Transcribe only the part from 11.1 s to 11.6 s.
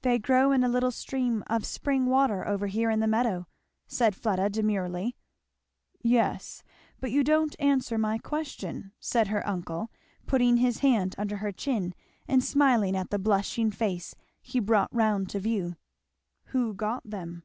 under her